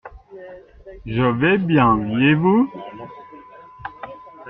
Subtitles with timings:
[1.05, 2.67] Je vais bien et vous?